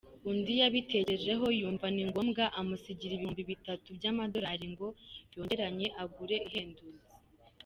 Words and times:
Undi 0.29 0.53
yabitekerejeho 0.61 1.45
yumva 1.59 1.87
ni 1.95 2.03
ngombwa 2.09 2.43
amusigira 2.59 3.11
ibihumbi 3.15 3.41
bitatu 3.51 3.87
by’amadolari 3.97 4.67
ngo 4.73 4.87
yongeranye 5.33 5.87
agure 6.03 6.35
ihendutse”. 6.49 7.05